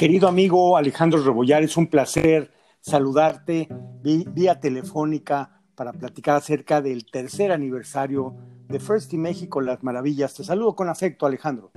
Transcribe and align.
Querido 0.00 0.28
amigo 0.28 0.78
Alejandro 0.78 1.22
Rebollar, 1.22 1.62
es 1.62 1.76
un 1.76 1.88
placer 1.88 2.50
saludarte 2.80 3.68
vía 4.02 4.58
telefónica 4.58 5.60
para 5.74 5.92
platicar 5.92 6.36
acerca 6.36 6.80
del 6.80 7.04
tercer 7.04 7.52
aniversario 7.52 8.34
de 8.66 8.80
First 8.80 9.12
in 9.12 9.20
México, 9.20 9.60
Las 9.60 9.84
Maravillas. 9.84 10.32
Te 10.32 10.42
saludo 10.42 10.74
con 10.74 10.88
afecto, 10.88 11.26
Alejandro. 11.26 11.70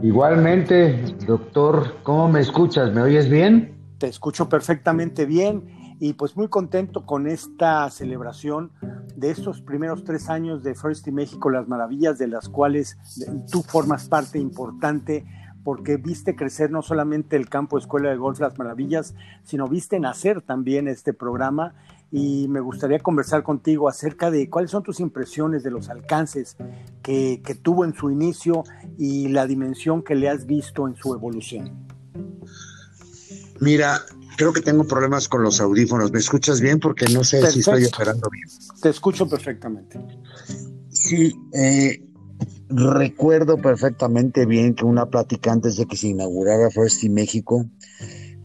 Igualmente, 0.00 1.16
doctor, 1.26 1.96
¿cómo 2.04 2.28
me 2.28 2.38
escuchas? 2.38 2.94
¿Me 2.94 3.02
oyes 3.02 3.28
bien? 3.28 3.74
Te 3.98 4.06
escucho 4.06 4.48
perfectamente 4.48 5.26
bien 5.26 5.96
y 5.98 6.12
pues 6.12 6.36
muy 6.36 6.46
contento 6.46 7.04
con 7.04 7.26
esta 7.26 7.90
celebración 7.90 8.70
de 9.16 9.32
estos 9.32 9.60
primeros 9.60 10.04
tres 10.04 10.28
años 10.28 10.62
de 10.62 10.76
First 10.76 11.08
in 11.08 11.16
México, 11.16 11.50
Las 11.50 11.66
Maravillas, 11.66 12.16
de 12.16 12.28
las 12.28 12.48
cuales 12.48 12.96
tú 13.50 13.62
formas 13.62 14.08
parte 14.08 14.38
importante 14.38 15.24
porque 15.64 15.96
viste 15.96 16.36
crecer 16.36 16.70
no 16.70 16.82
solamente 16.82 17.36
el 17.36 17.48
campo 17.48 17.78
Escuela 17.78 18.10
de 18.10 18.16
Golf 18.16 18.38
Las 18.38 18.58
Maravillas, 18.58 19.14
sino 19.42 19.66
viste 19.66 19.98
nacer 19.98 20.42
también 20.42 20.86
este 20.86 21.14
programa 21.14 21.74
y 22.12 22.46
me 22.48 22.60
gustaría 22.60 23.00
conversar 23.00 23.42
contigo 23.42 23.88
acerca 23.88 24.30
de 24.30 24.48
cuáles 24.48 24.70
son 24.70 24.82
tus 24.84 25.00
impresiones 25.00 25.64
de 25.64 25.72
los 25.72 25.88
alcances 25.88 26.56
que, 27.02 27.40
tuvo 27.60 27.84
en 27.84 27.94
su 27.94 28.10
inicio 28.10 28.62
y 28.98 29.28
la 29.28 29.46
dimensión 29.46 30.02
que 30.04 30.14
le 30.14 30.28
has 30.28 30.46
visto 30.46 30.86
en 30.86 30.94
su 30.94 31.14
evolución. 31.14 31.72
Mira, 33.58 34.00
creo 34.36 34.52
que 34.52 34.60
tengo 34.60 34.84
problemas 34.84 35.28
con 35.28 35.42
los 35.42 35.60
audífonos. 35.60 36.12
¿Me 36.12 36.18
escuchas 36.18 36.60
bien? 36.60 36.78
Porque 36.78 37.06
no 37.06 37.24
sé 37.24 37.50
si 37.50 37.60
estoy 37.60 37.86
operando 37.86 38.28
bien. 38.30 38.48
Te 38.80 38.90
escucho 38.90 39.28
perfectamente. 39.28 39.98
Sí, 40.90 41.34
eh, 41.52 42.00
Recuerdo 42.68 43.58
perfectamente 43.58 44.46
bien 44.46 44.74
que 44.74 44.84
una 44.84 45.10
plática 45.10 45.52
antes 45.52 45.76
de 45.76 45.86
que 45.86 45.96
se 45.96 46.08
inaugurara 46.08 46.70
First 46.70 47.04
in 47.04 47.14
México, 47.14 47.66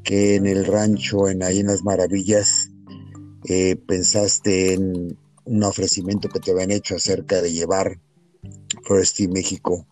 que 0.03 0.36
en 0.36 0.45
el 0.45 0.66
rancho, 0.66 1.30
en 1.30 1.42
ahí 1.42 1.59
en 1.59 1.67
las 1.67 1.84
maravillas, 1.84 2.72
eh, 3.45 3.78
pensaste 3.88 4.73
en 4.73 5.17
un 5.45 5.64
ofrecimiento 5.64 6.28
que 6.28 6.39
te 6.39 6.52
habían 6.52 6.72
hecho 6.72 6.95
acerca 6.95 7.42
de 7.42 7.53
llevar 7.53 8.00
First 8.84 9.22
in 9.22 9.31
México 9.31 9.88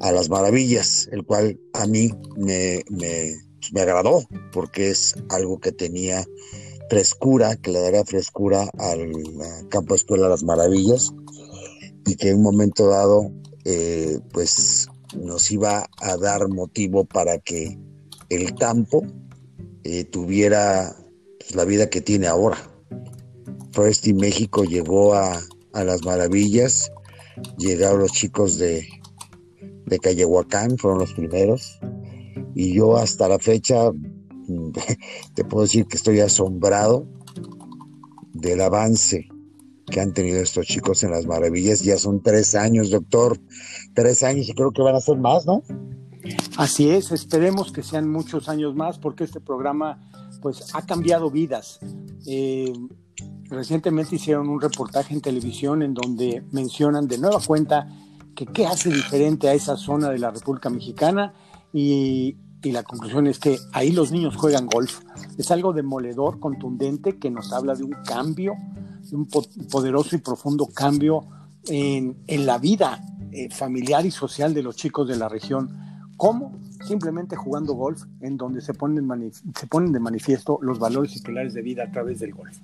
a 0.00 0.12
las 0.12 0.28
maravillas, 0.28 1.08
el 1.10 1.24
cual 1.24 1.58
a 1.72 1.86
mí 1.86 2.10
me, 2.36 2.84
me, 2.90 3.34
me 3.72 3.80
agradó 3.80 4.22
porque 4.52 4.90
es 4.90 5.14
algo 5.30 5.58
que 5.58 5.72
tenía 5.72 6.24
frescura, 6.90 7.56
que 7.56 7.70
le 7.70 7.80
daría 7.80 8.04
frescura 8.04 8.68
al 8.78 9.12
campo 9.70 9.94
escuela 9.94 10.28
Las 10.28 10.42
Maravillas 10.42 11.12
y 12.10 12.16
que 12.16 12.30
en 12.30 12.38
un 12.38 12.42
momento 12.42 12.88
dado 12.88 13.30
eh, 13.64 14.18
pues 14.32 14.88
nos 15.16 15.48
iba 15.52 15.88
a 15.98 16.16
dar 16.16 16.48
motivo 16.48 17.04
para 17.04 17.38
que 17.38 17.78
el 18.28 18.52
campo 18.56 19.06
eh, 19.84 20.02
tuviera 20.02 20.96
pues, 21.38 21.54
la 21.54 21.64
vida 21.64 21.88
que 21.88 22.00
tiene 22.00 22.26
ahora. 22.26 22.58
First 23.70 24.08
in 24.08 24.16
México 24.16 24.64
llegó 24.64 25.14
a, 25.14 25.40
las 25.72 26.04
maravillas, 26.04 26.90
llegaron 27.58 28.00
los 28.00 28.10
chicos 28.10 28.58
de, 28.58 28.88
de 29.86 29.98
Callehuacán, 30.00 30.78
fueron 30.78 30.98
los 30.98 31.12
primeros, 31.12 31.78
y 32.56 32.74
yo 32.74 32.96
hasta 32.96 33.28
la 33.28 33.38
fecha 33.38 33.92
te 35.34 35.44
puedo 35.44 35.62
decir 35.62 35.86
que 35.86 35.96
estoy 35.96 36.18
asombrado 36.18 37.06
del 38.32 38.62
avance 38.62 39.29
que 39.90 40.00
han 40.00 40.14
tenido 40.14 40.40
estos 40.40 40.66
chicos 40.66 41.02
en 41.02 41.10
las 41.10 41.26
maravillas. 41.26 41.80
Ya 41.80 41.98
son 41.98 42.22
tres 42.22 42.54
años, 42.54 42.90
doctor. 42.90 43.38
Tres 43.94 44.22
años 44.22 44.48
y 44.48 44.54
creo 44.54 44.70
que 44.70 44.82
van 44.82 44.94
a 44.94 45.00
ser 45.00 45.18
más, 45.18 45.44
¿no? 45.44 45.62
Así 46.56 46.90
es, 46.90 47.12
esperemos 47.12 47.72
que 47.72 47.82
sean 47.82 48.10
muchos 48.10 48.48
años 48.48 48.74
más 48.74 48.98
porque 48.98 49.24
este 49.24 49.40
programa 49.40 49.98
pues 50.42 50.74
ha 50.74 50.82
cambiado 50.82 51.30
vidas. 51.30 51.80
Eh, 52.26 52.72
recientemente 53.48 54.16
hicieron 54.16 54.48
un 54.48 54.60
reportaje 54.60 55.14
en 55.14 55.20
televisión 55.20 55.82
en 55.82 55.94
donde 55.94 56.44
mencionan 56.52 57.08
de 57.08 57.18
nueva 57.18 57.40
cuenta 57.46 57.88
que 58.34 58.46
qué 58.46 58.66
hace 58.66 58.90
diferente 58.90 59.48
a 59.48 59.54
esa 59.54 59.76
zona 59.76 60.10
de 60.10 60.18
la 60.18 60.30
República 60.30 60.70
Mexicana 60.70 61.34
y, 61.72 62.36
y 62.62 62.72
la 62.72 62.82
conclusión 62.82 63.26
es 63.26 63.38
que 63.38 63.58
ahí 63.72 63.90
los 63.92 64.12
niños 64.12 64.36
juegan 64.36 64.66
golf. 64.66 65.00
Es 65.38 65.50
algo 65.50 65.72
demoledor, 65.72 66.38
contundente, 66.38 67.18
que 67.18 67.30
nos 67.30 67.52
habla 67.52 67.74
de 67.74 67.84
un 67.84 67.96
cambio 68.06 68.54
un 69.12 69.26
poderoso 69.70 70.16
y 70.16 70.18
profundo 70.18 70.66
cambio 70.66 71.26
en, 71.68 72.46
la 72.46 72.58
vida 72.58 73.00
eh, 73.32 73.50
familiar 73.50 74.04
y 74.06 74.10
social 74.10 74.54
de 74.54 74.62
los 74.62 74.76
chicos 74.76 75.08
de 75.08 75.16
la 75.16 75.28
región. 75.28 76.08
¿Cómo? 76.16 76.58
Simplemente 76.86 77.36
jugando 77.36 77.74
golf, 77.74 78.02
en 78.20 78.36
donde 78.36 78.60
se 78.60 78.74
ponen, 78.74 79.32
se 79.32 79.66
ponen 79.66 79.92
de 79.92 80.00
manifiesto 80.00 80.58
los 80.62 80.78
valores 80.78 81.16
y 81.16 81.20
pilares 81.20 81.54
de 81.54 81.62
vida 81.62 81.84
a 81.84 81.92
través 81.92 82.20
del 82.20 82.34
golf. 82.34 82.56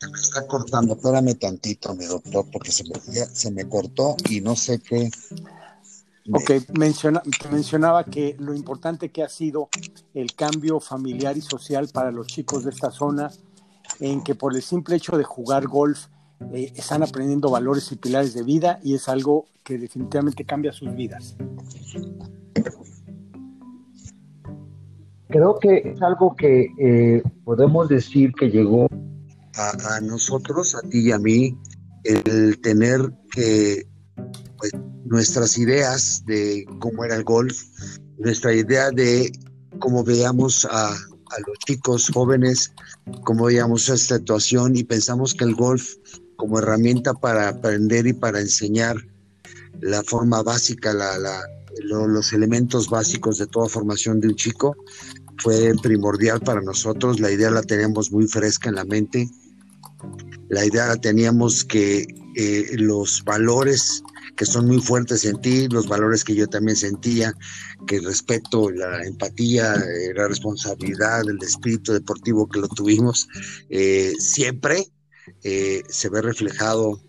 Está 0.00 0.46
cortando, 0.46 0.94
espérame 0.94 1.34
tantito, 1.34 1.94
mi 1.94 2.06
doctor, 2.06 2.46
porque 2.52 2.70
se 2.70 2.84
me, 2.84 2.98
se 2.98 3.50
me 3.50 3.68
cortó 3.68 4.16
y 4.28 4.40
no 4.40 4.54
sé 4.54 4.78
qué, 4.78 5.10
Ok, 6.30 6.50
menciona, 6.78 7.22
mencionaba 7.50 8.04
que 8.04 8.36
lo 8.38 8.54
importante 8.54 9.10
que 9.10 9.22
ha 9.22 9.28
sido 9.28 9.70
el 10.12 10.34
cambio 10.34 10.78
familiar 10.78 11.36
y 11.38 11.40
social 11.40 11.88
para 11.92 12.10
los 12.10 12.26
chicos 12.26 12.64
de 12.64 12.70
esta 12.70 12.90
zona, 12.90 13.30
en 14.00 14.22
que 14.22 14.34
por 14.34 14.54
el 14.54 14.62
simple 14.62 14.96
hecho 14.96 15.16
de 15.16 15.24
jugar 15.24 15.66
golf 15.66 16.06
eh, 16.52 16.72
están 16.76 17.02
aprendiendo 17.02 17.50
valores 17.50 17.90
y 17.92 17.96
pilares 17.96 18.34
de 18.34 18.42
vida 18.42 18.78
y 18.82 18.94
es 18.94 19.08
algo 19.08 19.46
que 19.64 19.78
definitivamente 19.78 20.44
cambia 20.44 20.72
sus 20.72 20.94
vidas. 20.94 21.36
Creo 25.28 25.58
que 25.58 25.92
es 25.94 26.02
algo 26.02 26.36
que 26.36 26.68
eh, 26.78 27.22
podemos 27.44 27.88
decir 27.88 28.32
que 28.32 28.50
llegó 28.50 28.86
a, 29.56 29.96
a 29.96 30.00
nosotros, 30.00 30.74
a 30.74 30.80
ti 30.88 31.08
y 31.08 31.12
a 31.12 31.18
mí, 31.18 31.56
el 32.04 32.60
tener 32.60 33.00
que 33.30 33.86
pues, 34.58 34.72
nuestras 35.08 35.58
ideas 35.58 36.22
de 36.26 36.66
cómo 36.78 37.04
era 37.04 37.16
el 37.16 37.24
golf, 37.24 37.62
nuestra 38.18 38.52
idea 38.52 38.90
de 38.90 39.32
cómo 39.78 40.04
veíamos 40.04 40.66
a, 40.70 40.90
los 41.46 41.58
chicos 41.66 42.10
jóvenes, 42.12 42.72
cómo 43.24 43.44
veíamos 43.44 43.88
esta 43.90 44.16
situación 44.16 44.76
y 44.76 44.84
pensamos 44.84 45.34
que 45.34 45.44
el 45.44 45.54
golf 45.54 45.96
como 46.36 46.58
herramienta 46.58 47.12
para 47.12 47.48
aprender 47.48 48.06
y 48.06 48.14
para 48.14 48.40
enseñar 48.40 48.96
la 49.80 50.02
forma 50.02 50.42
básica, 50.42 50.94
los 51.82 52.32
elementos 52.32 52.88
básicos 52.88 53.38
de 53.38 53.46
toda 53.46 53.68
formación 53.68 54.20
de 54.20 54.28
un 54.28 54.36
chico, 54.36 54.74
fue 55.38 55.74
primordial 55.82 56.40
para 56.40 56.62
nosotros. 56.62 57.20
La 57.20 57.30
idea 57.30 57.50
la 57.50 57.62
teníamos 57.62 58.10
muy 58.10 58.26
fresca 58.26 58.70
en 58.70 58.76
la 58.76 58.84
mente. 58.84 59.28
La 60.48 60.64
idea 60.64 60.86
la 60.86 60.96
teníamos 60.96 61.64
que 61.64 62.06
eh, 62.36 62.76
los 62.76 63.22
valores 63.24 64.02
que 64.36 64.46
son 64.46 64.66
muy 64.66 64.80
fuertes 64.80 65.24
en 65.24 65.40
ti, 65.40 65.68
los 65.68 65.88
valores 65.88 66.24
que 66.24 66.34
yo 66.34 66.46
también 66.46 66.76
sentía, 66.76 67.32
que 67.86 67.96
el 67.96 68.04
respeto, 68.04 68.70
la 68.70 69.04
empatía, 69.04 69.74
eh, 69.74 70.12
la 70.14 70.28
responsabilidad, 70.28 71.28
el 71.28 71.42
espíritu 71.42 71.92
deportivo 71.92 72.48
que 72.48 72.60
lo 72.60 72.68
tuvimos, 72.68 73.28
eh, 73.70 74.12
siempre 74.18 74.86
eh, 75.42 75.82
se 75.88 76.08
ve 76.08 76.22
reflejado 76.22 77.00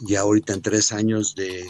ya 0.00 0.20
ahorita 0.20 0.54
en 0.54 0.62
tres 0.62 0.92
años 0.92 1.34
de 1.34 1.66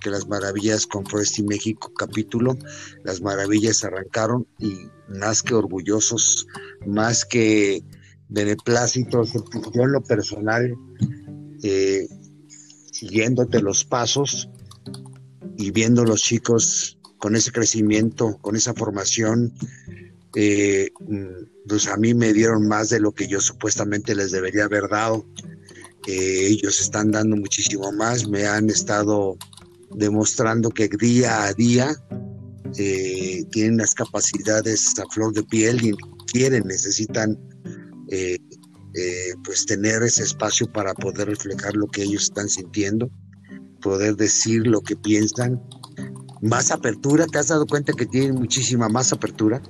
que 0.00 0.10
las 0.10 0.26
maravillas 0.28 0.86
con 0.86 1.06
Forest 1.06 1.38
y 1.38 1.42
México 1.44 1.92
capítulo, 1.96 2.56
las 3.04 3.20
maravillas 3.20 3.84
arrancaron 3.84 4.46
y 4.58 4.74
más 5.08 5.42
que 5.42 5.54
orgullosos, 5.54 6.46
más 6.86 7.24
que 7.24 7.84
beneplácitos, 8.28 9.32
yo 9.32 9.82
en 9.82 9.92
lo 9.92 10.02
personal, 10.02 10.74
eh, 11.62 12.08
siguiéndote 12.92 13.60
los 13.60 13.84
pasos 13.84 14.48
y 15.56 15.70
viendo 15.70 16.04
los 16.04 16.22
chicos 16.22 16.98
con 17.18 17.34
ese 17.34 17.50
crecimiento, 17.50 18.38
con 18.40 18.54
esa 18.54 18.74
formación, 18.74 19.52
eh, 20.34 20.90
pues 21.66 21.88
a 21.88 21.96
mí 21.96 22.14
me 22.14 22.32
dieron 22.32 22.68
más 22.68 22.90
de 22.90 23.00
lo 23.00 23.12
que 23.12 23.26
yo 23.26 23.40
supuestamente 23.40 24.14
les 24.14 24.30
debería 24.30 24.64
haber 24.64 24.88
dado. 24.88 25.26
Eh, 26.06 26.48
ellos 26.48 26.80
están 26.80 27.10
dando 27.10 27.36
muchísimo 27.36 27.92
más, 27.92 28.28
me 28.28 28.46
han 28.46 28.68
estado 28.70 29.36
demostrando 29.94 30.70
que 30.70 30.88
día 30.88 31.44
a 31.44 31.54
día 31.54 31.94
eh, 32.76 33.44
tienen 33.50 33.78
las 33.78 33.94
capacidades 33.94 34.98
a 34.98 35.08
flor 35.12 35.32
de 35.32 35.44
piel 35.44 35.84
y 35.84 35.92
quieren, 36.32 36.64
necesitan 36.66 37.38
pues 39.44 39.66
tener 39.66 40.02
ese 40.02 40.22
espacio 40.22 40.70
para 40.70 40.94
poder 40.94 41.28
reflejar 41.28 41.74
lo 41.74 41.86
que 41.86 42.02
ellos 42.02 42.24
están 42.24 42.48
sintiendo, 42.48 43.10
poder 43.80 44.16
decir 44.16 44.66
lo 44.66 44.80
que 44.80 44.96
piensan. 44.96 45.62
Más 46.40 46.70
apertura, 46.70 47.26
¿te 47.26 47.38
has 47.38 47.48
dado 47.48 47.66
cuenta 47.66 47.92
que 47.92 48.06
tienen 48.06 48.34
muchísima 48.34 48.88
más 48.88 49.12
apertura? 49.12 49.62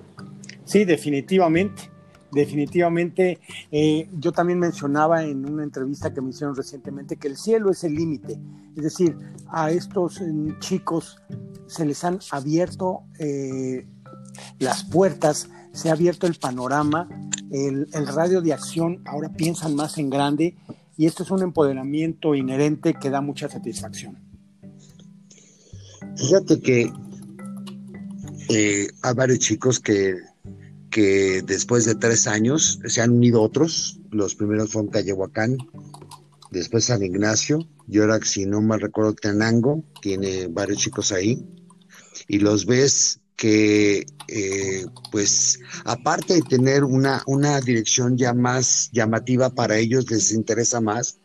Sí, 0.65 0.85
definitivamente. 0.85 1.91
definitivamente. 2.33 3.39
Eh, 3.71 4.09
yo 4.19 4.33
también 4.33 4.59
mencionaba 4.59 5.23
en 5.23 5.45
una 5.45 5.63
entrevista 5.65 6.13
que 6.13 6.23
me 6.23 6.31
hicieron 6.31 6.57
recientemente 6.57 7.17
que 7.17 7.29
el 7.29 7.37
cielo 7.37 7.71
es 7.71 7.85
el 7.85 7.95
límite. 7.95 8.41
Es 8.75 8.85
decir, 8.85 9.17
a 9.49 9.71
estos 9.71 10.21
eh, 10.21 10.33
chicos 10.59 11.19
se 11.67 11.85
les 11.85 12.03
han 12.05 12.21
abierto 12.31 13.03
eh, 13.19 13.87
las 14.59 14.85
puertas, 14.85 15.49
se 15.73 15.91
ha 15.91 15.93
abierto 15.93 16.27
el 16.27 16.35
panorama, 16.37 17.07
el, 17.53 18.07
radio 18.07 18.41
de 18.41 18.53
acción, 18.53 19.03
ahora 19.05 19.29
piensan 19.29 19.77
más 19.77 19.99
en 19.99 20.11
grande 20.11 20.57
y 20.97 21.07
esto 21.07 21.23
es 21.23 21.31
un 21.31 21.43
empoderamiento 21.43 22.35
inherente 22.35 22.95
que 22.95 23.11
da 23.11 23.21
mucha 23.21 23.49
satisfacción. 23.49 24.19
Fíjate 26.17 26.61
que 26.61 26.93
hay 29.03 29.15
varios 29.15 29.39
chicos 29.39 29.81
que 29.81 30.17
que 30.93 31.43
después 31.45 31.87
de 31.87 31.95
tres 31.97 32.29
años 32.29 32.79
se 32.87 33.01
han 33.01 33.11
unido 33.11 33.43
otros. 33.43 33.99
Los 34.11 34.37
primeros 34.37 34.71
fueron 34.71 34.91
Callehuacán, 34.91 35.57
después 36.53 36.85
San 36.85 37.03
Ignacio, 37.03 37.67
y 37.89 37.99
ahora, 37.99 38.21
si 38.23 38.45
no 38.47 38.61
mal 38.61 38.81
recuerdo, 38.81 39.15
Tenango, 39.15 39.83
tiene 40.03 40.47
varios 40.49 40.79
chicos 40.79 41.11
ahí. 41.11 41.45
Y 42.29 42.39
los 42.39 42.67
ves 42.67 43.21
que, 43.37 44.07
eh, 44.29 44.87
pues, 45.11 45.59
aparte 45.85 46.35
de 46.35 46.43
tener 46.43 46.85
una, 46.85 47.23
una 47.27 47.61
dirección 47.61 48.17
ya 48.17 48.35
más 48.35 48.91
llamativa 48.93 49.51
para 49.51 49.79
ellos, 49.79 50.11
les 50.11 50.33
interesa 50.33 50.81
más, 50.81 51.19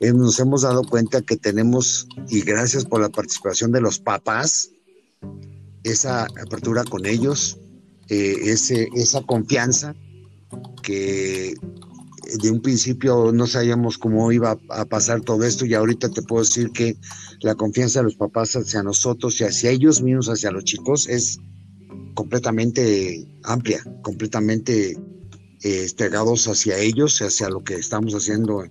eh, 0.00 0.12
nos 0.12 0.38
hemos 0.40 0.62
dado 0.62 0.82
cuenta 0.84 1.22
que 1.22 1.36
tenemos, 1.36 2.08
y 2.28 2.40
gracias 2.40 2.84
por 2.84 3.00
la 3.00 3.08
participación 3.08 3.72
de 3.72 3.80
los 3.80 3.98
papás, 3.98 4.70
esa 5.84 6.24
apertura 6.24 6.84
con 6.84 7.06
ellos, 7.06 7.58
eh, 8.08 8.36
ese, 8.42 8.88
esa 8.94 9.22
confianza 9.22 9.94
que 10.82 11.54
de 12.40 12.50
un 12.50 12.60
principio 12.60 13.32
no 13.32 13.46
sabíamos 13.46 13.98
cómo 13.98 14.30
iba 14.32 14.58
a 14.70 14.84
pasar 14.84 15.20
todo 15.20 15.44
esto 15.44 15.66
y 15.66 15.74
ahorita 15.74 16.08
te 16.10 16.22
puedo 16.22 16.42
decir 16.42 16.70
que 16.70 16.96
la 17.40 17.54
confianza 17.54 18.00
de 18.00 18.04
los 18.04 18.16
papás 18.16 18.54
hacia 18.56 18.82
nosotros 18.82 19.40
y 19.40 19.44
hacia 19.44 19.70
ellos 19.70 20.02
mismos, 20.02 20.28
hacia 20.28 20.50
los 20.50 20.64
chicos, 20.64 21.08
es 21.08 21.38
completamente 22.14 23.26
amplia, 23.44 23.82
completamente 24.02 24.96
eh, 25.62 25.86
hacia 26.46 26.78
ellos, 26.78 27.20
hacia 27.20 27.48
lo 27.48 27.62
que 27.64 27.74
estamos 27.74 28.14
haciendo 28.14 28.64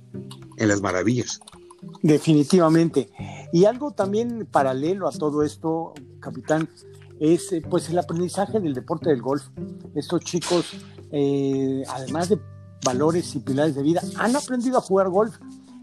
en 0.57 0.67
las 0.67 0.81
maravillas. 0.81 1.39
Definitivamente. 2.01 3.09
Y 3.51 3.65
algo 3.65 3.91
también 3.91 4.47
paralelo 4.49 5.07
a 5.07 5.11
todo 5.11 5.43
esto, 5.43 5.93
capitán, 6.19 6.69
es 7.19 7.51
eh, 7.51 7.61
pues 7.69 7.89
el 7.89 7.97
aprendizaje 7.97 8.59
del 8.59 8.73
deporte 8.73 9.09
del 9.09 9.21
golf. 9.21 9.43
Estos 9.95 10.21
chicos, 10.21 10.73
eh, 11.11 11.83
además 11.87 12.29
de 12.29 12.39
valores 12.83 13.35
y 13.35 13.39
pilares 13.39 13.75
de 13.75 13.83
vida, 13.83 14.01
han 14.17 14.35
aprendido 14.35 14.77
a 14.77 14.81
jugar 14.81 15.09
golf 15.09 15.37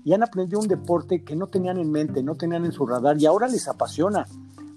y 0.05 0.13
han 0.13 0.23
aprendido 0.23 0.61
un 0.61 0.69
deporte 0.69 1.25
que 1.25 1.37
no 1.37 1.49
tenían 1.49 1.79
en 1.79 1.91
mente, 1.91 2.23
no 2.23 2.35
tenían 2.35 2.65
en 2.65 2.73
su 2.73 2.87
radar 2.87 3.19
y 3.19 3.27
ahora 3.27 3.49
les 3.49 3.69
apasiona. 3.69 4.27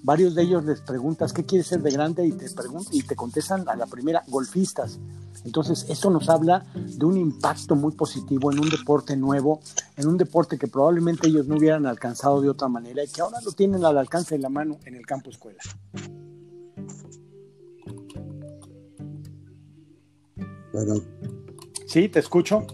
Varios 0.05 0.35
de 0.35 0.41
ellos 0.41 0.65
les 0.65 0.81
preguntas 0.81 1.31
qué 1.31 1.45
quieres 1.45 1.67
ser 1.67 1.81
de 1.81 1.89
grande 1.89 2.27
y 2.27 2.33
te 2.33 2.49
preguntan 2.51 2.93
y 2.93 3.03
te 3.03 3.15
contestan 3.15 3.67
a 3.69 3.75
la 3.75 3.85
primera 3.85 4.21
golfistas. 4.27 4.99
Entonces, 5.45 5.85
eso 5.89 6.09
nos 6.09 6.29
habla 6.29 6.65
de 6.75 7.05
un 7.05 7.17
impacto 7.17 7.75
muy 7.75 7.93
positivo 7.93 8.51
en 8.51 8.59
un 8.59 8.69
deporte 8.69 9.15
nuevo, 9.15 9.61
en 9.95 10.07
un 10.07 10.17
deporte 10.17 10.57
que 10.57 10.67
probablemente 10.67 11.27
ellos 11.27 11.47
no 11.47 11.57
hubieran 11.57 11.85
alcanzado 11.85 12.41
de 12.41 12.49
otra 12.49 12.67
manera 12.67 13.03
y 13.03 13.07
que 13.07 13.21
ahora 13.21 13.39
lo 13.41 13.51
tienen 13.53 13.85
al 13.85 13.97
alcance 13.97 14.35
de 14.35 14.41
la 14.41 14.49
mano 14.49 14.77
en 14.85 14.95
el 14.95 15.05
campo 15.05 15.29
escuela. 15.29 15.59
Sí, 21.93 22.09
te 22.09 22.17
escucho. 22.17 22.65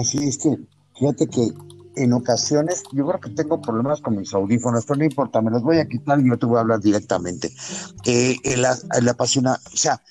Así 0.00 0.18
es 0.18 0.36
que, 0.38 0.58
fíjate 0.98 1.28
que 1.28 1.52
en 1.94 2.12
ocasiones, 2.12 2.82
yo 2.92 3.06
creo 3.06 3.20
que 3.20 3.30
tengo 3.30 3.60
problemas 3.62 4.00
con 4.00 4.16
mis 4.16 4.34
audífonos, 4.34 4.84
pero 4.84 4.98
no 4.98 5.04
importa, 5.04 5.40
me 5.40 5.52
los 5.52 5.62
voy 5.62 5.78
a 5.78 5.86
quitar 5.86 6.18
y 6.18 6.28
yo 6.28 6.36
te 6.36 6.46
voy 6.46 6.56
a 6.56 6.62
hablar 6.62 6.80
directamente. 6.80 7.52
Eh, 8.04 8.34
el, 8.42 9.08
apasiona, 9.08 9.60
o 9.72 9.76
sea, 9.76 10.02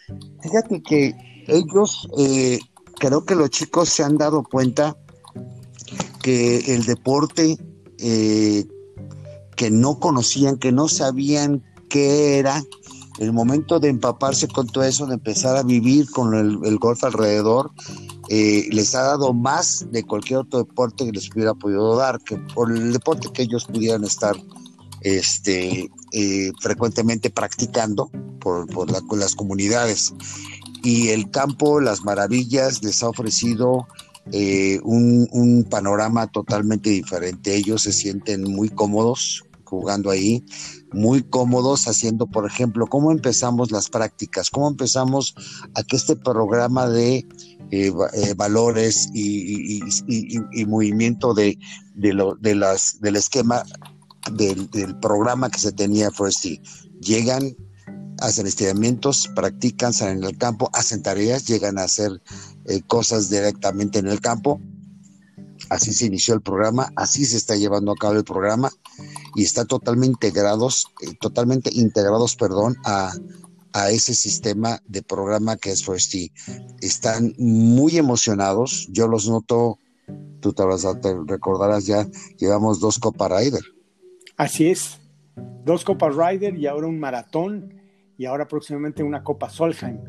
fíjate 0.42 0.81
que 0.81 1.44
ellos, 1.48 2.07
eh, 2.18 2.60
creo 3.00 3.25
que 3.25 3.36
los 3.36 3.50
chicos 3.50 3.89
se 3.89 4.01
han 4.01 4.16
dado 4.16 4.44
cuenta 4.44 4.95
que 6.22 6.74
el 6.74 6.86
deporte 6.86 7.57
eh, 7.98 8.66
que 9.57 9.72
no 9.72 10.00
conocían, 10.00 10.57
que 10.57 10.72
no 10.72 10.88
sabían 10.88 11.66
qué 11.89 12.39
era, 12.39 12.63
el 13.22 13.33
momento 13.33 13.80
de 13.80 13.89
empaparse 13.89 14.48
con 14.48 14.68
todo 14.68 14.83
eso, 14.83 15.06
de 15.06 15.13
empezar 15.13 15.56
a 15.56 15.62
vivir 15.62 16.10
con 16.10 16.33
el, 16.33 16.78
golf 16.80 17.04
alrededor, 17.04 17.72
eh, 18.33 18.69
les 18.72 18.95
ha 18.95 19.01
dado 19.01 19.33
más 19.33 19.86
de 19.92 20.06
cualquier 20.06 20.39
otro 20.39 20.60
deporte 20.60 21.04
que 21.04 21.12
les 21.12 21.30
hubiera 21.36 21.54
podido 21.54 21.98
dar, 21.98 22.18
que 22.22 22.38
por 22.38 22.72
el 22.72 22.94
deporte 22.94 23.28
que 23.33 23.42
ellos 23.42 23.66
pudieran 23.66 24.06
estar 24.06 24.38
este, 25.01 25.92
eh, 26.13 26.51
frecuentemente 26.62 27.30
practicando 27.30 28.10
por, 28.39 29.18
las 29.18 29.36
comunidades. 29.36 30.13
Y 30.81 31.10
el 31.10 31.30
campo, 31.30 31.81
las 31.81 32.06
maravillas, 32.06 32.81
les 32.81 33.04
ha 33.04 33.10
ofrecido 33.10 33.86
eh, 34.31 34.80
un, 34.86 35.28
un, 35.33 35.66
panorama 35.66 36.28
totalmente 36.28 36.89
diferente. 36.89 37.54
Ellos 37.54 37.81
se 37.81 37.92
sienten 37.92 38.44
muy 38.44 38.69
cómodos 38.69 39.44
jugando 39.66 40.10
ahí, 40.10 40.45
muy 40.94 41.22
cómodos 41.24 41.88
haciendo, 41.89 42.28
por 42.28 42.45
ejemplo, 42.45 42.88
cómo 42.88 43.12
empezamos 43.12 43.72
las 43.72 43.89
prácticas, 43.89 44.50
cómo 44.50 44.69
empezamos 44.69 45.36
a 45.75 45.83
que 45.83 45.98
este 45.98 46.16
programa 46.16 46.89
de 46.89 47.25
eh, 47.71 47.91
eh, 48.13 48.33
valores 48.35 49.09
y, 49.13 49.81
movimiento 50.68 51.33
de, 51.33 51.57
lo, 51.95 52.35
de 52.35 52.56
las, 52.56 53.00
del 53.00 53.15
esquema 53.15 53.63
del, 54.29 54.97
programa 55.00 55.50
que 55.50 55.59
se 55.59 55.71
tenía 55.71 56.12
Firsty. 56.12 56.62
Llegan, 57.00 57.56
hacen 58.19 58.47
estiramientos, 58.47 59.29
practican, 59.35 59.94
salen 59.94 60.18
en 60.18 60.23
el 60.25 60.38
campo, 60.38 60.69
hacen 60.73 61.01
tareas, 61.01 61.47
llegan 61.47 61.79
a 61.79 61.83
hacer 61.83 62.21
eh, 62.65 62.81
cosas 62.85 63.29
directamente 63.29 64.00
en 64.00 64.07
el 64.07 64.19
campo. 64.19 64.62
Así 65.69 65.94
se 65.94 66.07
inició 66.07 66.33
el 66.33 66.41
programa, 66.41 66.91
así 66.97 67.25
se 67.25 67.38
está 67.38 67.56
llevando 67.56 67.94
a 67.94 67.95
cabo 67.95 68.15
el 68.15 68.25
programa 68.25 68.69
y 69.35 69.44
están 69.44 69.68
totalmente 69.68 70.27
integrados, 70.27 70.88
eh, 71.01 71.13
totalmente 71.19 71.69
integrados, 71.73 72.35
perdón, 72.35 72.75
a, 72.83 73.13
ese 73.73 74.13
sistema 74.13 74.81
de 74.88 75.01
programa 75.01 75.57
que 75.57 75.71
es 75.71 75.85
Firsty. 75.85 76.31
Están 76.81 77.33
muy 77.38 77.97
emocionados, 77.97 78.88
yo 78.91 79.07
los 79.07 79.27
noto, 79.27 79.79
tú 80.39 80.53
te, 80.53 80.63
te 81.01 81.15
recordarás 81.27 81.85
ya, 81.85 82.07
llevamos 82.38 82.79
dos 82.79 83.00
Copa 83.00 83.28
Rider. 83.28 83.63
Así 84.37 84.68
es, 84.69 84.99
dos 85.66 85.83
Copa 85.83 86.09
Rider 86.09 86.57
y 86.57 86.68
ahora 86.68 86.87
un 86.87 86.99
maratón 86.99 87.81
y 88.18 88.25
ahora 88.25 88.47
próximamente 88.47 89.04
una 89.04 89.23
Copa 89.23 89.49
Solheim, 89.49 89.99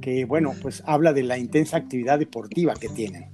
que 0.00 0.24
bueno, 0.24 0.54
pues 0.60 0.82
habla 0.86 1.12
de 1.12 1.22
la 1.22 1.38
intensa 1.38 1.76
actividad 1.76 2.18
deportiva 2.18 2.74
que 2.74 2.88
tienen. 2.88 3.30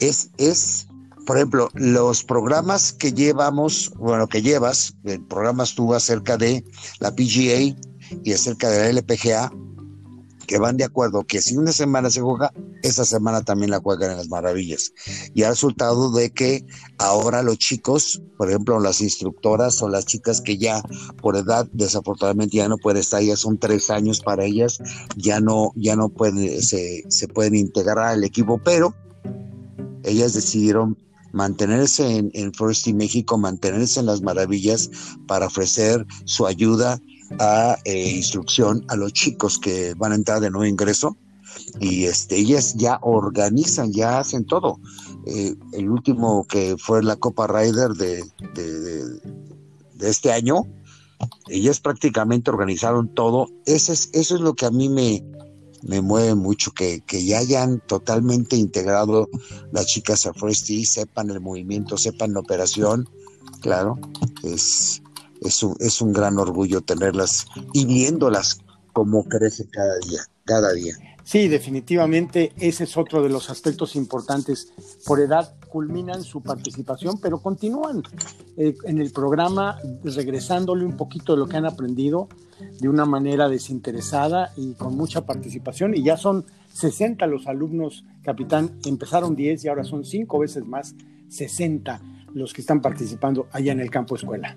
Es, 0.00 0.30
es 0.38 0.88
por 1.28 1.36
ejemplo, 1.36 1.68
los 1.74 2.24
programas 2.24 2.94
que 2.94 3.12
llevamos, 3.12 3.92
bueno, 3.98 4.28
que 4.28 4.40
llevas, 4.40 4.94
programas 5.28 5.74
tú 5.74 5.92
acerca 5.92 6.38
de 6.38 6.64
la 7.00 7.14
PGA 7.14 7.76
y 8.24 8.32
acerca 8.32 8.70
de 8.70 8.78
la 8.78 8.88
LPGA, 8.88 9.52
que 10.46 10.58
van 10.58 10.78
de 10.78 10.84
acuerdo 10.84 11.24
que 11.24 11.42
si 11.42 11.54
una 11.54 11.72
semana 11.72 12.08
se 12.08 12.22
juega, 12.22 12.50
esa 12.82 13.04
semana 13.04 13.42
también 13.42 13.70
la 13.70 13.78
juegan 13.78 14.12
en 14.12 14.16
las 14.16 14.28
maravillas. 14.28 14.94
Y 15.34 15.42
ha 15.42 15.50
resultado 15.50 16.10
de 16.12 16.30
que 16.30 16.64
ahora 16.96 17.42
los 17.42 17.58
chicos, 17.58 18.22
por 18.38 18.48
ejemplo, 18.48 18.80
las 18.80 19.02
instructoras 19.02 19.82
o 19.82 19.90
las 19.90 20.06
chicas 20.06 20.40
que 20.40 20.56
ya 20.56 20.80
por 21.20 21.36
edad 21.36 21.68
desafortunadamente 21.74 22.56
ya 22.56 22.70
no 22.70 22.78
pueden 22.78 23.00
estar, 23.00 23.22
ya 23.22 23.36
son 23.36 23.58
tres 23.58 23.90
años 23.90 24.20
para 24.20 24.46
ellas, 24.46 24.78
ya 25.14 25.40
no, 25.40 25.72
ya 25.76 25.94
no 25.94 26.08
pueden, 26.08 26.62
se, 26.62 27.04
se 27.06 27.28
pueden 27.28 27.54
integrar 27.54 27.98
al 27.98 28.24
equipo, 28.24 28.58
pero 28.64 28.94
ellas 30.04 30.32
decidieron 30.32 30.96
mantenerse 31.32 32.16
en, 32.16 32.30
en 32.34 32.52
First 32.52 32.86
México, 32.88 33.38
mantenerse 33.38 34.00
en 34.00 34.06
las 34.06 34.22
maravillas 34.22 34.90
para 35.26 35.46
ofrecer 35.46 36.06
su 36.24 36.46
ayuda 36.46 37.00
a 37.38 37.76
eh, 37.84 38.10
instrucción 38.10 38.84
a 38.88 38.96
los 38.96 39.12
chicos 39.12 39.58
que 39.58 39.94
van 39.94 40.12
a 40.12 40.14
entrar 40.14 40.40
de 40.40 40.50
nuevo 40.50 40.66
ingreso 40.66 41.16
y 41.80 42.04
este, 42.04 42.36
ellas 42.36 42.74
ya 42.76 42.98
organizan, 43.02 43.92
ya 43.92 44.18
hacen 44.18 44.44
todo. 44.44 44.78
Eh, 45.26 45.54
el 45.72 45.90
último 45.90 46.46
que 46.46 46.76
fue 46.78 47.02
la 47.02 47.16
Copa 47.16 47.46
Rider 47.46 47.90
de, 47.90 48.24
de, 48.54 50.08
este 50.08 50.32
año, 50.32 50.62
ellas 51.48 51.80
prácticamente 51.80 52.50
organizaron 52.50 53.12
todo. 53.14 53.48
Eso 53.66 53.92
es, 53.92 54.10
eso 54.12 54.36
es 54.36 54.40
lo 54.40 54.54
que 54.54 54.66
a 54.66 54.70
mí 54.70 54.88
me, 54.88 55.24
me 55.82 56.00
mueve 56.00 56.34
mucho 56.34 56.72
que, 56.72 57.02
ya 57.08 57.38
hayan 57.38 57.80
totalmente 57.80 58.56
integrado 58.56 59.28
las 59.72 59.86
chicas 59.86 60.26
a 60.26 60.34
Fresti, 60.34 60.84
sepan 60.84 61.30
el 61.30 61.40
movimiento, 61.40 61.96
sepan 61.96 62.32
la 62.32 62.40
operación. 62.40 63.08
Claro, 63.60 63.98
es, 64.44 65.02
es, 65.40 65.62
un, 65.62 65.76
es 65.80 66.00
un 66.00 66.12
gran 66.12 66.38
orgullo 66.38 66.80
tenerlas 66.80 67.46
y 67.72 67.86
viéndolas 67.86 68.60
como 68.92 69.24
crecen 69.24 69.68
cada 69.70 69.98
día, 69.98 70.20
cada 70.44 70.72
día. 70.72 70.96
Sí, 71.24 71.48
definitivamente 71.48 72.52
ese 72.56 72.84
es 72.84 72.96
otro 72.96 73.22
de 73.22 73.28
los 73.28 73.50
aspectos 73.50 73.96
importantes. 73.96 74.72
Por 75.04 75.20
edad 75.20 75.57
culminan 75.68 76.22
su 76.22 76.42
participación, 76.42 77.20
pero 77.20 77.40
continúan 77.40 78.02
eh, 78.56 78.74
en 78.84 78.98
el 78.98 79.12
programa 79.12 79.78
regresándole 80.02 80.84
un 80.84 80.96
poquito 80.96 81.32
de 81.32 81.38
lo 81.38 81.48
que 81.48 81.56
han 81.56 81.66
aprendido 81.66 82.28
de 82.80 82.88
una 82.88 83.04
manera 83.04 83.48
desinteresada 83.48 84.52
y 84.56 84.72
con 84.74 84.96
mucha 84.96 85.24
participación. 85.26 85.94
Y 85.94 86.02
ya 86.02 86.16
son 86.16 86.44
60 86.72 87.26
los 87.26 87.46
alumnos, 87.46 88.04
capitán. 88.22 88.78
Empezaron 88.84 89.36
10 89.36 89.64
y 89.64 89.68
ahora 89.68 89.84
son 89.84 90.04
cinco 90.04 90.38
veces 90.38 90.64
más, 90.66 90.94
60 91.28 92.00
los 92.34 92.52
que 92.52 92.60
están 92.60 92.80
participando 92.80 93.48
allá 93.52 93.72
en 93.72 93.80
el 93.80 93.90
campo 93.90 94.16
escuela. 94.16 94.56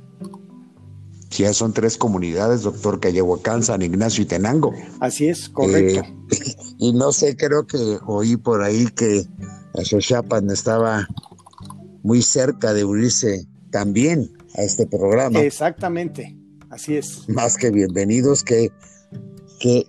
Ya 1.32 1.54
son 1.54 1.72
tres 1.72 1.98
comunidades, 1.98 2.64
doctor 2.64 3.00
Cayehuacán, 3.00 3.64
San 3.64 3.82
Ignacio 3.82 4.24
y 4.24 4.26
Tenango. 4.26 4.74
Así 5.00 5.30
es, 5.30 5.48
correcto. 5.48 6.02
Eh, 6.02 6.56
y 6.78 6.92
no 6.92 7.14
sé, 7.14 7.38
creo 7.38 7.66
que 7.66 8.00
oí 8.06 8.36
por 8.36 8.62
ahí 8.62 8.88
que 8.88 9.26
Xochapan 9.84 10.50
estaba 10.50 11.08
muy 12.04 12.22
cerca 12.22 12.74
de 12.74 12.84
unirse 12.84 13.48
también 13.72 14.32
a 14.56 14.62
este 14.62 14.86
programa. 14.88 15.40
Exactamente, 15.40 16.38
así 16.70 16.98
es. 16.98 17.28
Más 17.30 17.58
que 17.58 17.72
bienvenidos, 17.72 18.44
que, 18.44 18.72
que 19.60 19.86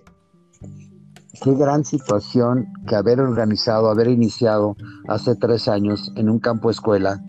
qué 1.41 1.53
gran 1.55 1.83
situación 1.83 2.67
que 2.87 2.95
haber 2.95 3.19
organizado, 3.19 3.89
haber 3.89 4.07
iniciado 4.07 4.77
hace 5.07 5.35
tres 5.35 5.67
años 5.67 6.11
en 6.15 6.29
un 6.29 6.39
campo 6.39 6.69
escuela 6.69 7.21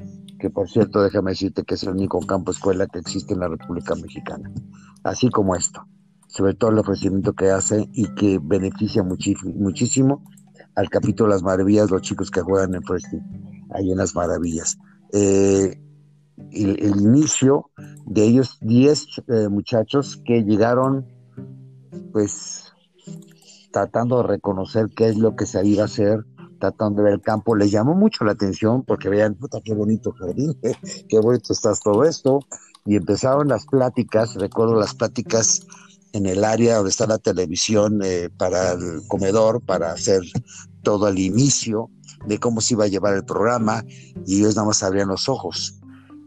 que 0.45 0.51
por 0.51 0.69
cierto, 0.69 1.03
déjame 1.03 1.31
decirte 1.31 1.65
que 1.65 1.75
es 1.75 1.83
el 1.85 1.95
único 1.95 2.21
campo 2.21 2.51
escuela 2.51 2.87
que 2.87 2.99
existe 2.99 3.33
en 3.33 3.41
la 3.41 3.49
República 3.49 3.95
Mexicana, 3.95 4.53
así 5.03 5.31
como 5.31 5.57
esto, 5.57 5.87
sobre 6.29 6.53
todo 6.53 6.71
el 6.71 6.81
ofrecimiento 6.81 7.33
que 7.33 7.49
hace 7.49 7.89
y 7.95 8.15
que 8.15 8.39
beneficia 8.43 9.03
muchísimo 9.03 10.23
al 10.77 10.91
capítulo 10.91 11.31
Las 11.31 11.43
Maravillas, 11.43 11.91
los 11.91 12.03
chicos 12.03 12.31
que 12.31 12.41
juegan 12.41 12.75
en 12.75 12.83
Fresti, 12.83 13.19
ahí 13.71 13.91
en 13.91 13.99
Las 13.99 14.15
Maravillas. 14.15 14.79
Eh, 15.13 15.81
el, 16.51 17.01
inicio 17.01 17.71
de 18.07 18.25
ellos, 18.25 18.59
10 18.61 19.07
eh, 19.29 19.49
muchachos 19.49 20.21
que 20.25 20.43
llegaron, 20.43 21.07
pues, 22.13 22.73
tratando 23.73 24.19
de 24.19 24.29
reconocer 24.29 24.89
qué 24.95 25.09
es 25.09 25.17
lo 25.17 25.37
que 25.37 25.47
se 25.47 25.65
iba 25.67 25.83
a 25.83 25.87
hacer, 25.87 26.25
tratando 26.59 26.99
de 26.99 27.05
ver 27.05 27.13
el 27.15 27.21
campo, 27.21 27.57
les 27.57 27.71
llamó 27.71 27.95
mucho 27.95 28.25
la 28.25 28.33
atención 28.33 28.85
porque 28.85 29.09
vean, 29.09 29.35
puta, 29.35 29.61
qué 29.65 29.75
bonito 29.75 30.13
jardín, 30.13 30.57
qué 31.09 31.21
bonito 31.21 31.53
estás 31.53 31.81
todo 31.81 32.05
esto. 32.05 32.41
Y 32.87 32.97
empezaron 32.97 33.49
las 33.49 33.65
pláticas, 33.67 34.35
recuerdo 34.35 34.75
las 34.79 34.95
pláticas 34.95 35.67
en 36.15 36.27
el 36.27 36.45
área 36.45 36.77
donde 36.77 36.91
está 36.91 37.07
la 37.09 37.19
televisión 37.19 38.01
eh, 38.05 38.31
para 38.37 38.73
el 38.73 39.03
comedor, 39.09 39.61
para 39.61 39.91
hacer 39.91 40.23
todo 40.83 41.09
el 41.09 41.19
inicio 41.19 41.91
de 42.27 42.39
cómo 42.39 42.61
se 42.61 42.75
iba 42.75 42.85
a 42.85 42.89
llevar 42.89 43.15
el 43.15 43.25
programa, 43.25 43.85
y 44.25 44.39
ellos 44.39 44.55
nada 44.55 44.69
más 44.69 44.83
abrían 44.85 45.09
los 45.09 45.29
ojos. 45.29 45.81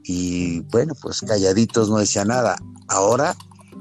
Y 0.04 0.60
bueno, 0.72 0.94
pues 1.02 1.22
calladitos 1.22 1.90
no 1.90 1.98
decía 2.00 2.26
nada. 2.26 2.58
Ahora 2.90 3.36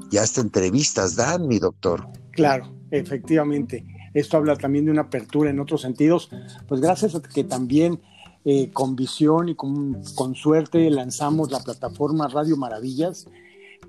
ya 0.09 0.23
hasta 0.23 0.39
entrevistas 0.39 1.17
dan, 1.17 1.45
mi 1.45 1.59
doctor. 1.59 2.07
Claro, 2.31 2.73
efectivamente. 2.89 3.85
Esto 4.13 4.37
habla 4.37 4.55
también 4.55 4.85
de 4.85 4.91
una 4.91 5.01
apertura 5.01 5.49
en 5.49 5.59
otros 5.59 5.81
sentidos, 5.81 6.29
pues 6.67 6.79
gracias 6.79 7.15
a 7.15 7.21
que 7.21 7.43
también 7.43 7.99
eh, 8.45 8.69
con 8.71 8.95
visión 8.95 9.49
y 9.49 9.55
con, 9.55 10.01
con 10.15 10.35
suerte 10.35 10.89
lanzamos 10.89 11.51
la 11.51 11.59
plataforma 11.59 12.29
Radio 12.29 12.55
Maravillas, 12.55 13.27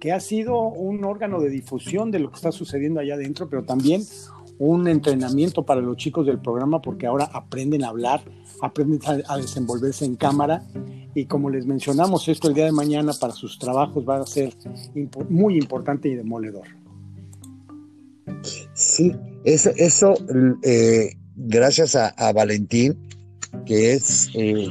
que 0.01 0.13
ha 0.13 0.21
sido 0.21 0.61
un 0.61 1.05
órgano 1.05 1.41
de 1.41 1.51
difusión 1.51 2.11
de 2.11 2.19
lo 2.19 2.31
que 2.31 2.37
está 2.37 2.53
sucediendo 2.53 3.01
allá 3.01 3.15
adentro, 3.15 3.49
pero 3.49 3.65
también 3.65 4.03
un 4.59 4.89
entrenamiento 4.89 5.65
para 5.65 5.81
los 5.81 5.97
chicos 5.97 6.27
del 6.27 6.41
programa 6.41 6.83
porque 6.83 7.07
ahora 7.07 7.31
aprenden 7.33 7.85
a 7.85 7.89
hablar, 7.89 8.23
aprenden 8.61 9.01
a, 9.27 9.37
desenvolverse 9.37 10.05
en 10.05 10.17
cámara 10.17 10.65
y 11.15 11.27
como 11.27 11.49
les 11.51 11.67
mencionamos, 11.67 12.29
esto 12.29 12.49
el 12.49 12.55
día 12.55 12.65
de 12.65 12.73
mañana 12.73 13.13
para 13.19 13.33
sus 13.33 13.59
trabajos 13.59 14.05
va 14.09 14.19
a 14.19 14.27
ser 14.27 14.53
muy 15.29 15.57
importante 15.57 16.09
y 16.09 16.15
demoledor. 16.15 16.67
Sí, 18.75 19.15
eso, 19.45 20.15
eh, 20.63 21.17
gracias 21.37 21.97
a, 21.97 22.33
Valentín, 22.33 22.99
que 23.65 23.95
es, 23.95 24.29
eh, 24.35 24.69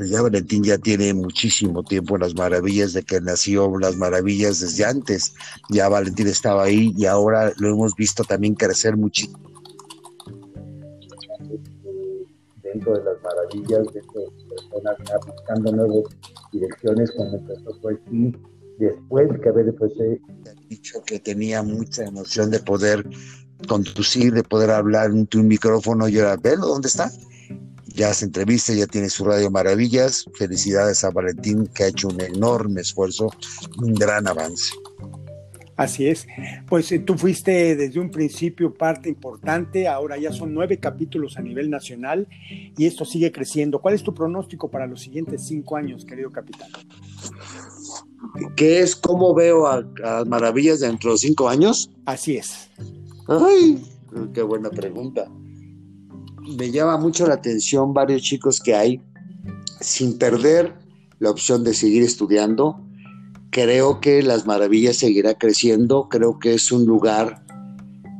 pues 0.00 0.08
ya 0.08 0.22
Valentín 0.22 0.64
ya 0.64 0.78
tiene 0.78 1.12
muchísimo 1.12 1.82
tiempo 1.82 2.14
en 2.14 2.22
las 2.22 2.34
maravillas, 2.34 2.94
de 2.94 3.02
que 3.02 3.20
nació 3.20 3.78
las 3.78 3.98
maravillas 3.98 4.60
desde 4.60 4.86
antes, 4.86 5.34
ya 5.68 5.90
Valentín 5.90 6.26
estaba 6.26 6.62
ahí 6.62 6.94
y 6.96 7.04
ahora 7.04 7.52
lo 7.58 7.68
hemos 7.68 7.94
visto 7.96 8.24
también 8.24 8.54
crecer 8.54 8.96
muchísimo. 8.96 9.38
Dentro 12.62 12.96
de 12.96 13.04
las 13.04 13.16
maravillas, 13.22 13.92
de 13.92 14.00
personas 14.48 14.96
buscando 15.26 15.70
nuevas 15.70 16.16
direcciones, 16.50 17.12
como 17.12 17.36
empezó 17.36 17.78
fue 17.82 17.92
aquí, 17.92 18.34
después 18.78 19.28
que 19.42 19.48
haber 19.50 19.74
pues, 19.74 19.92
dicho 20.70 21.02
que 21.04 21.18
tenía 21.18 21.62
mucha 21.62 22.04
emoción 22.04 22.50
de 22.50 22.60
poder 22.60 23.04
conducir, 23.68 24.32
de 24.32 24.44
poder 24.44 24.70
hablar 24.70 25.10
en 25.10 25.28
un 25.34 25.46
micrófono 25.46 26.08
y 26.08 26.18
ahora, 26.18 26.38
velo, 26.38 26.68
¿dónde 26.68 26.88
está? 26.88 27.12
Ya 27.94 28.14
se 28.14 28.24
entrevista, 28.26 28.72
ya 28.72 28.86
tiene 28.86 29.10
su 29.10 29.24
radio 29.24 29.50
Maravillas. 29.50 30.24
Felicidades 30.34 31.04
a 31.04 31.10
Valentín 31.10 31.66
que 31.66 31.84
ha 31.84 31.88
hecho 31.88 32.08
un 32.08 32.20
enorme 32.20 32.80
esfuerzo, 32.80 33.30
un 33.78 33.94
gran 33.94 34.26
avance. 34.28 34.72
Así 35.80 36.06
es. 36.06 36.26
Pues 36.68 36.92
eh, 36.92 36.98
tú 36.98 37.16
fuiste 37.16 37.74
desde 37.74 37.98
un 37.98 38.10
principio 38.10 38.74
parte 38.74 39.08
importante, 39.08 39.88
ahora 39.88 40.18
ya 40.18 40.30
son 40.30 40.52
nueve 40.52 40.78
capítulos 40.78 41.38
a 41.38 41.40
nivel 41.40 41.70
nacional 41.70 42.28
y 42.76 42.84
esto 42.84 43.06
sigue 43.06 43.32
creciendo. 43.32 43.80
¿Cuál 43.80 43.94
es 43.94 44.02
tu 44.02 44.12
pronóstico 44.12 44.70
para 44.70 44.86
los 44.86 45.00
siguientes 45.00 45.46
cinco 45.46 45.76
años, 45.76 46.04
querido 46.04 46.30
capitán? 46.30 46.68
¿Qué 48.56 48.80
es 48.80 48.94
cómo 48.94 49.34
veo 49.34 49.66
a, 49.66 49.82
Maravillas 50.26 50.80
dentro 50.80 51.12
de 51.12 51.18
cinco 51.18 51.48
años? 51.48 51.90
Así 52.04 52.36
es. 52.36 52.68
Ay, 53.26 53.82
qué 54.34 54.42
buena 54.42 54.68
pregunta. 54.68 55.30
Me 56.56 56.70
llama 56.70 56.96
mucho 56.96 57.26
la 57.26 57.34
atención 57.34 57.94
varios 57.94 58.22
chicos 58.22 58.60
que 58.60 58.74
hay, 58.74 59.00
sin 59.80 60.18
perder 60.18 60.74
la 61.18 61.30
opción 61.30 61.62
de 61.64 61.74
seguir 61.74 62.02
estudiando. 62.02 62.84
Creo 63.50 64.00
que 64.00 64.22
Las 64.22 64.46
Maravillas 64.46 64.96
seguirá 64.96 65.34
creciendo, 65.34 66.08
creo 66.08 66.38
que 66.38 66.54
es 66.54 66.72
un 66.72 66.86
lugar 66.86 67.44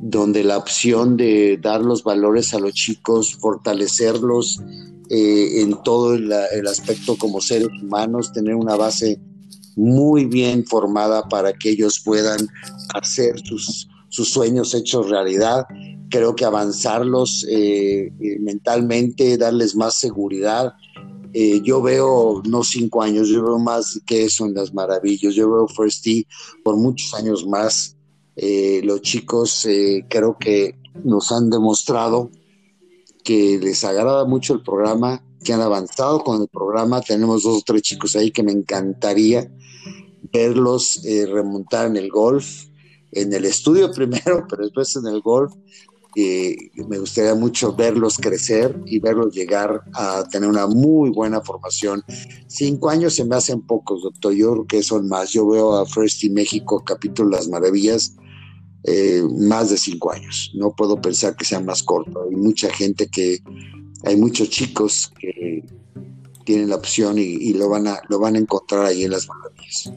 donde 0.01 0.45
la 0.45 0.57
opción 0.57 1.17
de 1.17 1.59
dar 1.61 1.83
los 1.83 2.05
valores 2.05 2.55
a 2.55 2.59
los 2.59 2.73
chicos, 2.73 3.35
fortalecerlos 3.35 4.61
eh, 5.11 5.61
en 5.61 5.83
todo 5.83 6.15
el, 6.15 6.33
aspecto 6.67 7.17
como 7.17 7.41
seres 7.41 7.69
humanos, 7.83 8.33
tener 8.33 8.55
una 8.55 8.77
base 8.77 9.21
muy 9.77 10.25
bien 10.25 10.65
formada 10.65 11.29
para 11.29 11.53
que 11.53 11.71
ellos 11.71 12.01
puedan 12.05 12.49
hacer 12.95 13.39
sus, 13.45 13.90
sueños 14.11 14.75
hechos 14.75 15.09
realidad. 15.09 15.67
Creo 16.11 16.35
que 16.35 16.45
avanzarlos 16.45 17.47
eh, 17.49 18.12
eh, 18.21 18.38
mentalmente, 18.40 19.38
darles 19.38 19.76
más 19.76 19.99
seguridad. 19.99 20.75
Eh, 21.33 21.61
yo 21.62 21.81
veo 21.81 22.43
no 22.49 22.64
cinco 22.64 23.02
años, 23.02 23.29
yo 23.29 23.45
veo 23.45 23.59
más 23.59 24.00
que 24.05 24.25
eso 24.25 24.45
en 24.45 24.55
las 24.55 24.75
maravillas. 24.75 25.35
Yo 25.35 25.50
veo 25.50 25.69
First 25.69 26.07
por 26.64 26.76
muchos 26.76 27.14
años 27.14 27.47
más. 27.47 27.97
los 28.83 29.02
chicos 29.02 29.67
creo 30.09 30.37
que 30.38 30.75
nos 31.05 31.31
han 31.31 31.50
demostrado 31.50 32.31
que 33.23 33.59
les 33.62 33.85
agrada 33.85 34.25
mucho 34.25 34.55
el 34.55 34.62
programa, 34.62 35.23
que 35.45 35.52
han 35.52 35.61
avanzado 35.61 36.25
con 36.25 36.40
el 36.43 36.49
programa. 36.49 37.00
Tenemos 37.02 37.43
dos 37.43 37.59
o 37.59 37.62
tres 37.64 37.83
chicos 37.83 38.17
ahí 38.17 38.31
que 38.31 38.43
me 38.43 38.52
encantaría 38.52 39.50
verlos 40.33 41.02
remontar 41.05 41.87
en 41.87 41.97
el 41.97 42.09
golf, 42.09 42.70
en 43.12 43.33
el 43.33 43.45
estudio 43.45 43.90
primero, 43.95 44.47
pero 44.49 44.64
después 44.64 44.95
en 44.97 45.07
el 45.07 45.21
golf. 45.21 45.52
me 46.14 46.99
gustaría 46.99 47.35
mucho 47.35 47.75
verlos 47.75 48.17
crecer 48.19 48.76
y 48.87 48.99
verlos 48.99 49.35
llegar 49.35 49.83
a 49.95 50.25
tener 50.29 50.49
una 50.49 50.67
muy 50.67 51.11
buena 51.11 51.40
formación. 51.40 52.02
Cinco 52.47 52.90
años 52.90 53.14
se 53.14 53.25
me 53.25 53.37
hacen 53.37 53.62
pocos, 53.62 54.02
doctor. 54.02 54.33
Yo 54.33 54.52
creo 54.52 54.67
que 54.67 54.83
son 54.83 55.09
más. 55.09 55.33
Yo 55.33 55.47
veo 55.47 55.76
a 55.76 55.87
First 55.87 56.25
y 56.25 56.31
México, 56.31 56.83
capítulo 56.85 57.31
Las 57.31 57.49
Maravillas, 57.49 58.17
eh, 58.85 59.23
más 59.38 59.71
de 59.71 59.76
cinco 59.76 60.12
años. 60.12 60.52
No 60.55 60.75
puedo 60.75 61.00
pensar 61.00 61.37
que 61.37 61.45
sea 61.45 61.61
más 61.61 61.83
corto. 61.83 62.25
Hay 62.29 62.35
mucha 62.37 62.73
gente 62.73 63.09
que, 63.09 63.38
hay 64.05 64.17
muchos 64.17 64.49
chicos 64.49 65.12
que 65.21 65.62
tienen 66.45 66.71
la 66.71 66.76
opción 66.76 67.19
y, 67.19 67.52
lo, 67.52 67.69
van 67.69 67.87
a, 67.87 68.00
lo 68.09 68.19
van 68.19 68.35
a 68.35 68.38
encontrar 68.38 68.87
ahí 68.87 69.05
en 69.05 69.12
Las 69.12 69.29
Maravillas. 69.29 69.93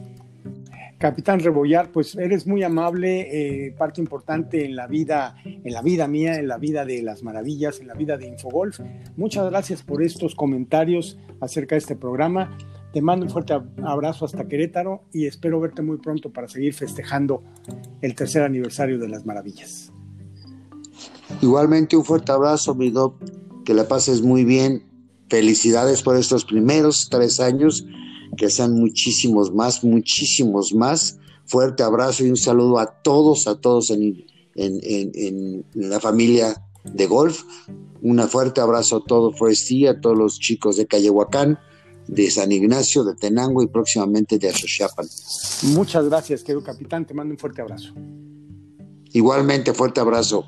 Capitán 1.04 1.38
Rebollar, 1.38 1.92
pues 1.92 2.14
eres 2.14 2.46
muy 2.46 2.62
amable, 2.62 3.66
eh, 3.66 3.72
parte 3.76 4.00
importante 4.00 4.64
en 4.64 4.74
la 4.74 4.86
vida, 4.86 5.36
en 5.44 5.70
la 5.70 5.82
vida 5.82 6.08
mía, 6.08 6.36
en 6.36 6.48
la 6.48 6.56
vida 6.56 6.86
de 6.86 7.02
las 7.02 7.22
maravillas, 7.22 7.78
en 7.78 7.88
la 7.88 7.92
vida 7.92 8.16
de 8.16 8.26
Infogolf. 8.26 8.80
Muchas 9.14 9.50
gracias 9.50 9.82
por 9.82 10.02
estos 10.02 10.34
comentarios 10.34 11.18
acerca 11.42 11.74
de 11.74 11.80
este 11.80 11.94
programa. 11.94 12.56
Te 12.94 13.02
mando 13.02 13.26
un 13.26 13.30
fuerte 13.30 13.52
abrazo 13.84 14.24
hasta 14.24 14.48
Querétaro 14.48 15.02
y 15.12 15.26
espero 15.26 15.60
verte 15.60 15.82
muy 15.82 15.98
pronto 15.98 16.32
para 16.32 16.48
seguir 16.48 16.72
festejando 16.72 17.42
el 18.00 18.14
tercer 18.14 18.42
aniversario 18.42 18.98
de 18.98 19.08
las 19.10 19.26
maravillas. 19.26 19.92
Igualmente 21.42 21.98
un 21.98 22.04
fuerte 22.06 22.32
abrazo, 22.32 22.74
mi 22.74 22.88
doc, 22.88 23.22
que 23.66 23.74
la 23.74 23.86
pases 23.86 24.22
muy 24.22 24.46
bien. 24.46 24.84
Felicidades 25.28 26.02
por 26.02 26.16
estos 26.16 26.46
primeros 26.46 27.10
tres 27.10 27.40
años, 27.40 27.86
que 28.36 28.50
sean 28.50 28.74
muchísimos 28.74 29.52
más, 29.52 29.84
muchísimos 29.84 30.74
más. 30.74 31.18
Fuerte 31.46 31.82
abrazo 31.82 32.24
y 32.24 32.30
un 32.30 32.36
saludo 32.36 32.78
a 32.78 32.86
todos, 33.02 33.46
a 33.46 33.60
todos 33.60 33.90
en, 33.90 34.24
en, 34.54 35.64
la 35.74 36.00
familia 36.00 36.62
de 36.84 37.06
golf. 37.06 37.42
Un 38.02 38.18
fuerte 38.28 38.60
abrazo 38.60 38.96
a 38.96 39.04
todo 39.04 39.32
Forestí, 39.32 39.86
a 39.86 40.00
todos 40.00 40.16
los 40.16 40.38
chicos 40.38 40.76
de 40.76 40.86
Callehuacán, 40.86 41.58
de 42.06 42.30
San 42.30 42.52
Ignacio, 42.52 43.04
de 43.04 43.14
Tenango 43.14 43.62
y 43.62 43.66
próximamente 43.66 44.38
de 44.38 44.48
Azochapan. 44.48 45.06
Muchas 45.74 46.06
gracias, 46.08 46.42
querido 46.42 46.62
capitán. 46.62 47.06
Te 47.06 47.14
mando 47.14 47.32
un 47.32 47.38
fuerte 47.38 47.62
abrazo. 47.62 47.94
Igualmente, 49.12 49.72
fuerte 49.72 50.00
abrazo. 50.00 50.46